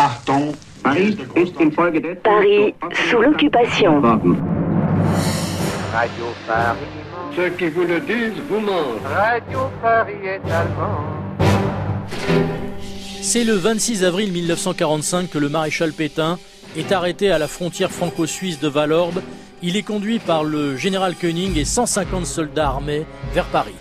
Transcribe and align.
Achtung, 0.00 0.54
Paris 0.84 1.18
sous 3.10 3.20
l'occupation. 3.20 4.00
worden. 4.00 4.36
Radio 5.92 6.24
Paris. 6.46 6.78
ceux 7.34 7.48
qui 7.58 7.68
vous 7.68 7.82
le 7.82 7.98
disent 7.98 8.40
vous 8.48 8.60
mentent. 8.60 9.02
Radio 9.12 9.58
Paris 9.82 10.12
est 10.24 10.50
allemand. 10.52 11.00
C'est 13.20 13.42
le 13.42 13.54
26 13.54 14.04
avril 14.04 14.30
1945 14.30 15.30
que 15.30 15.38
le 15.38 15.48
maréchal 15.48 15.92
Pétain 15.92 16.38
est 16.76 16.92
arrêté 16.92 17.32
à 17.32 17.38
la 17.38 17.48
frontière 17.48 17.90
franco-suisse 17.90 18.60
de 18.60 18.68
Valorbe. 18.68 19.20
Il 19.62 19.76
est 19.76 19.82
conduit 19.82 20.20
par 20.20 20.44
le 20.44 20.76
général 20.76 21.16
Koenig 21.16 21.58
et 21.58 21.64
150 21.64 22.24
soldats 22.24 22.68
armés 22.68 23.04
vers 23.34 23.46
Paris. 23.46 23.74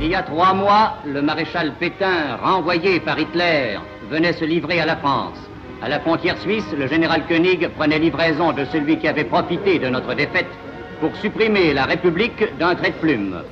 Il 0.00 0.06
y 0.06 0.14
a 0.14 0.22
trois 0.22 0.54
mois, 0.54 0.98
le 1.04 1.20
maréchal 1.20 1.72
Pétain, 1.80 2.36
renvoyé 2.40 3.00
par 3.00 3.18
Hitler, 3.18 3.78
venait 4.08 4.32
se 4.32 4.44
livrer 4.44 4.80
à 4.80 4.86
la 4.86 4.96
France. 4.96 5.38
À 5.82 5.88
la 5.88 5.98
frontière 5.98 6.38
suisse, 6.38 6.72
le 6.78 6.86
général 6.86 7.26
Koenig 7.26 7.68
prenait 7.76 7.98
livraison 7.98 8.52
de 8.52 8.64
celui 8.66 8.98
qui 8.98 9.08
avait 9.08 9.24
profité 9.24 9.80
de 9.80 9.88
notre 9.88 10.14
défaite 10.14 10.50
pour 11.00 11.14
supprimer 11.16 11.74
la 11.74 11.84
République 11.84 12.44
d'un 12.60 12.76
trait 12.76 12.90
de 12.90 12.96
plume. 12.96 13.42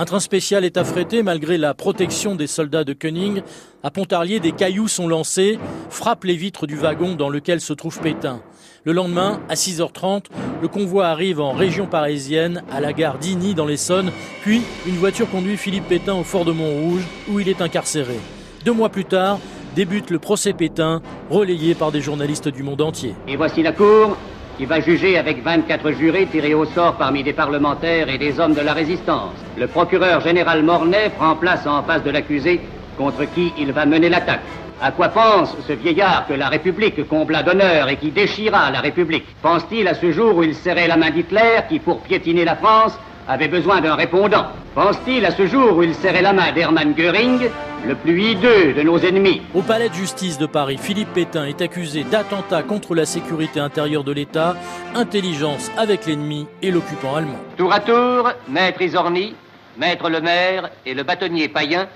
Un 0.00 0.06
train 0.06 0.18
spécial 0.18 0.64
est 0.64 0.78
affrété 0.78 1.22
malgré 1.22 1.58
la 1.58 1.74
protection 1.74 2.34
des 2.34 2.46
soldats 2.46 2.84
de 2.84 2.94
Koenig. 2.94 3.42
À 3.82 3.90
Pontarlier, 3.90 4.40
des 4.40 4.52
cailloux 4.52 4.88
sont 4.88 5.06
lancés, 5.06 5.58
frappent 5.90 6.24
les 6.24 6.36
vitres 6.36 6.66
du 6.66 6.74
wagon 6.74 7.16
dans 7.16 7.28
lequel 7.28 7.60
se 7.60 7.74
trouve 7.74 8.00
Pétain. 8.00 8.40
Le 8.84 8.92
lendemain, 8.92 9.40
à 9.50 9.56
6h30, 9.56 10.24
le 10.62 10.68
convoi 10.68 11.08
arrive 11.08 11.38
en 11.38 11.52
région 11.52 11.86
parisienne, 11.86 12.62
à 12.72 12.80
la 12.80 12.94
gare 12.94 13.18
d'Igny 13.18 13.52
dans 13.52 13.66
l'Essonne, 13.66 14.10
puis 14.40 14.62
une 14.86 14.96
voiture 14.96 15.28
conduit 15.28 15.58
Philippe 15.58 15.88
Pétain 15.88 16.14
au 16.14 16.24
fort 16.24 16.46
de 16.46 16.52
Montrouge, 16.52 17.02
où 17.28 17.38
il 17.38 17.50
est 17.50 17.60
incarcéré. 17.60 18.18
Deux 18.64 18.72
mois 18.72 18.88
plus 18.88 19.04
tard, 19.04 19.38
débute 19.76 20.08
le 20.08 20.18
procès 20.18 20.54
Pétain, 20.54 21.02
relayé 21.28 21.74
par 21.74 21.92
des 21.92 22.00
journalistes 22.00 22.48
du 22.48 22.62
monde 22.62 22.80
entier. 22.80 23.14
Et 23.28 23.36
voici 23.36 23.62
la 23.62 23.72
Cour 23.72 24.16
qui 24.60 24.66
va 24.66 24.78
juger 24.78 25.16
avec 25.16 25.42
24 25.42 25.90
jurés 25.92 26.26
tirés 26.26 26.52
au 26.52 26.66
sort 26.66 26.96
parmi 26.96 27.22
des 27.22 27.32
parlementaires 27.32 28.10
et 28.10 28.18
des 28.18 28.38
hommes 28.38 28.52
de 28.52 28.60
la 28.60 28.74
résistance. 28.74 29.32
Le 29.56 29.66
procureur 29.66 30.20
général 30.20 30.62
Mornay 30.62 31.08
prend 31.16 31.34
place 31.36 31.66
en 31.66 31.82
face 31.82 32.04
de 32.04 32.10
l'accusé 32.10 32.60
contre 32.98 33.24
qui 33.34 33.54
il 33.58 33.72
va 33.72 33.86
mener 33.86 34.10
l'attaque. 34.10 34.42
À 34.82 34.92
quoi 34.92 35.08
pense 35.08 35.56
ce 35.66 35.72
vieillard 35.72 36.26
que 36.28 36.34
la 36.34 36.50
République 36.50 37.08
combla 37.08 37.42
d'honneur 37.42 37.88
et 37.88 37.96
qui 37.96 38.10
déchira 38.10 38.70
la 38.70 38.80
République? 38.80 39.24
Pense-t-il 39.40 39.88
à 39.88 39.94
ce 39.94 40.12
jour 40.12 40.36
où 40.36 40.42
il 40.42 40.54
serrait 40.54 40.88
la 40.88 40.98
main 40.98 41.10
d'Hitler 41.10 41.60
qui, 41.70 41.78
pour 41.78 42.02
piétiner 42.02 42.44
la 42.44 42.56
France, 42.56 42.98
avait 43.30 43.48
besoin 43.48 43.80
d'un 43.80 43.94
répondant 43.94 44.46
Pense-t-il 44.74 45.24
à 45.24 45.30
ce 45.30 45.46
jour 45.46 45.76
où 45.76 45.82
il 45.84 45.94
serrait 45.94 46.20
la 46.20 46.32
main 46.32 46.50
d'Hermann 46.52 46.94
Göring, 46.94 47.48
le 47.86 47.94
plus 47.94 48.20
hideux 48.20 48.72
de 48.72 48.82
nos 48.82 48.98
ennemis 48.98 49.42
Au 49.54 49.62
palais 49.62 49.88
de 49.88 49.94
justice 49.94 50.36
de 50.36 50.46
Paris, 50.46 50.78
Philippe 50.78 51.12
Pétain 51.12 51.44
est 51.44 51.62
accusé 51.62 52.02
d'attentat 52.02 52.64
contre 52.64 52.94
la 52.94 53.06
sécurité 53.06 53.60
intérieure 53.60 54.02
de 54.02 54.12
l'État, 54.12 54.56
intelligence 54.96 55.70
avec 55.78 56.06
l'ennemi 56.06 56.48
et 56.60 56.72
l'occupant 56.72 57.14
allemand. 57.14 57.38
Tour 57.56 57.72
à 57.72 57.78
tour, 57.78 58.32
Maître 58.48 58.82
Isorni, 58.82 59.34
Maître 59.78 60.10
le 60.10 60.20
maire 60.20 60.68
et 60.84 60.94
le 60.94 61.04
bâtonnier 61.04 61.48
Payen 61.48 61.86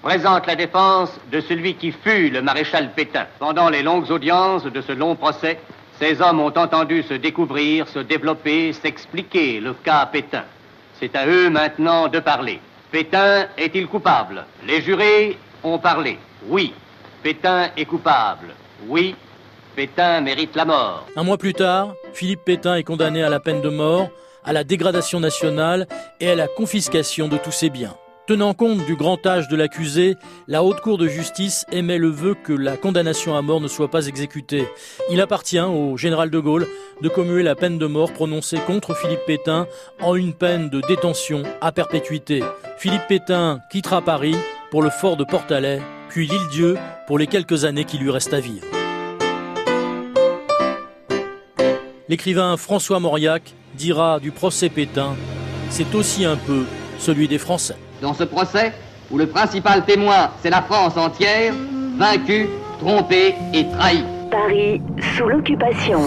présentent 0.00 0.46
la 0.46 0.54
défense 0.54 1.10
de 1.32 1.40
celui 1.40 1.74
qui 1.74 1.90
fut 1.90 2.30
le 2.30 2.40
maréchal 2.40 2.92
Pétain. 2.94 3.26
Pendant 3.40 3.68
les 3.68 3.82
longues 3.82 4.10
audiences 4.12 4.64
de 4.64 4.80
ce 4.80 4.92
long 4.92 5.16
procès, 5.16 5.58
ces 5.98 6.20
hommes 6.20 6.40
ont 6.40 6.56
entendu 6.56 7.02
se 7.02 7.14
découvrir, 7.14 7.88
se 7.88 7.98
développer, 7.98 8.72
s'expliquer 8.72 9.58
le 9.60 9.74
cas 9.74 10.06
Pétain. 10.06 10.44
C'est 11.00 11.14
à 11.16 11.26
eux 11.26 11.50
maintenant 11.50 12.08
de 12.08 12.20
parler. 12.20 12.60
Pétain 12.90 13.46
est-il 13.58 13.86
coupable? 13.88 14.44
Les 14.66 14.80
jurés 14.80 15.36
ont 15.62 15.78
parlé. 15.78 16.18
Oui, 16.46 16.72
Pétain 17.22 17.70
est 17.76 17.84
coupable. 17.84 18.54
Oui, 18.86 19.16
Pétain 19.74 20.20
mérite 20.20 20.54
la 20.54 20.64
mort. 20.64 21.06
Un 21.16 21.24
mois 21.24 21.38
plus 21.38 21.54
tard, 21.54 21.94
Philippe 22.12 22.44
Pétain 22.44 22.76
est 22.76 22.84
condamné 22.84 23.24
à 23.24 23.28
la 23.28 23.40
peine 23.40 23.60
de 23.60 23.68
mort, 23.68 24.08
à 24.44 24.52
la 24.52 24.62
dégradation 24.62 25.20
nationale 25.20 25.88
et 26.20 26.30
à 26.30 26.34
la 26.34 26.46
confiscation 26.46 27.28
de 27.28 27.38
tous 27.38 27.50
ses 27.50 27.70
biens. 27.70 27.96
Tenant 28.26 28.54
compte 28.54 28.86
du 28.86 28.96
grand 28.96 29.26
âge 29.26 29.48
de 29.48 29.56
l'accusé, 29.56 30.16
la 30.48 30.64
Haute 30.64 30.80
Cour 30.80 30.96
de 30.96 31.06
justice 31.06 31.66
émet 31.70 31.98
le 31.98 32.08
vœu 32.08 32.34
que 32.34 32.54
la 32.54 32.78
condamnation 32.78 33.36
à 33.36 33.42
mort 33.42 33.60
ne 33.60 33.68
soit 33.68 33.90
pas 33.90 34.06
exécutée. 34.06 34.66
Il 35.10 35.20
appartient 35.20 35.60
au 35.60 35.98
général 35.98 36.30
de 36.30 36.38
Gaulle 36.38 36.66
de 37.02 37.08
commuer 37.10 37.42
la 37.42 37.54
peine 37.54 37.76
de 37.76 37.84
mort 37.84 38.14
prononcée 38.14 38.56
contre 38.66 38.96
Philippe 38.96 39.26
Pétain 39.26 39.66
en 40.00 40.14
une 40.16 40.32
peine 40.32 40.70
de 40.70 40.80
détention 40.88 41.42
à 41.60 41.70
perpétuité. 41.70 42.42
Philippe 42.78 43.06
Pétain 43.08 43.60
quittera 43.70 44.00
Paris 44.00 44.36
pour 44.70 44.80
le 44.80 44.88
fort 44.88 45.18
de 45.18 45.24
Portalais, 45.24 45.82
puis 46.08 46.26
l'île 46.26 46.48
Dieu 46.50 46.78
pour 47.06 47.18
les 47.18 47.26
quelques 47.26 47.66
années 47.66 47.84
qui 47.84 47.98
lui 47.98 48.10
restent 48.10 48.32
à 48.32 48.40
vivre. 48.40 48.66
L'écrivain 52.08 52.56
François 52.56 53.00
Mauriac 53.00 53.52
dira 53.74 54.18
du 54.18 54.30
procès 54.30 54.70
Pétain, 54.70 55.14
c'est 55.68 55.94
aussi 55.94 56.24
un 56.24 56.36
peu 56.36 56.64
celui 56.98 57.28
des 57.28 57.38
Français. 57.38 57.76
Dans 58.00 58.14
ce 58.14 58.24
procès, 58.24 58.72
où 59.10 59.18
le 59.18 59.26
principal 59.26 59.84
témoin, 59.84 60.30
c'est 60.42 60.50
la 60.50 60.62
France 60.62 60.96
entière, 60.96 61.54
vaincue, 61.96 62.48
trompée 62.80 63.34
et 63.52 63.66
trahie. 63.68 64.04
Paris 64.30 64.82
sous 65.16 65.28
l'occupation. 65.28 66.00